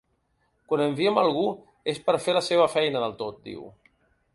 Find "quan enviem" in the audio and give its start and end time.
0.71-1.21